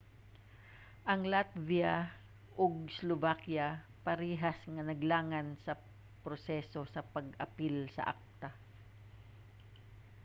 ang 1.11 1.21
latvia 1.33 1.93
ug 2.63 2.73
slovakia 2.99 3.67
parehas 4.05 4.59
nga 4.73 4.83
naglangan 4.89 5.47
sa 5.65 5.73
proseso 6.25 6.79
sa 6.93 7.01
pag-apil 7.13 7.75
sa 7.95 8.03
acta 8.13 8.49